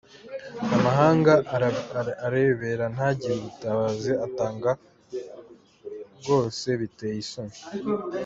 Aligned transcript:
amahanga 0.75 1.33
arebera 2.27 2.85
ntagire 2.93 3.33
ubutabazi 3.37 4.11
atanga 4.25 4.69
rwose 6.19 6.67
biteye 6.79 7.17
isoni. 7.23 7.57